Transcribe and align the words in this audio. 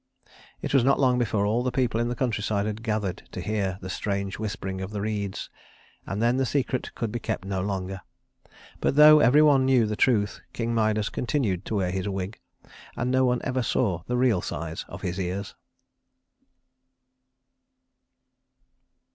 It 0.63 0.73
was 0.73 0.83
not 0.83 0.99
long 0.99 1.19
before 1.19 1.45
all 1.45 1.61
the 1.61 1.69
people 1.71 1.99
in 1.99 2.07
the 2.07 2.15
countryside 2.15 2.65
had 2.65 2.81
gathered 2.81 3.21
to 3.33 3.39
hear 3.39 3.77
the 3.81 3.87
strange 3.91 4.39
whispering 4.39 4.81
of 4.81 4.89
the 4.89 4.99
reeds, 4.99 5.51
and 6.07 6.19
then 6.19 6.37
the 6.37 6.43
secret 6.47 6.89
could 6.95 7.11
be 7.11 7.19
kept 7.19 7.45
no 7.45 7.61
longer. 7.61 8.01
But 8.79 8.95
though 8.95 9.19
every 9.19 9.43
one 9.43 9.63
knew 9.63 9.85
the 9.85 9.95
truth 9.95 10.41
King 10.53 10.73
Midas 10.73 11.09
continued 11.09 11.65
to 11.65 11.75
wear 11.75 11.91
his 11.91 12.09
wig, 12.09 12.39
and 12.95 13.11
no 13.11 13.25
one 13.25 13.41
ever 13.43 13.61
saw 13.61 14.01
the 14.07 14.17
real 14.17 14.41
size 14.41 14.85
of 14.89 15.03
his 15.03 15.19
ears. 15.19 15.53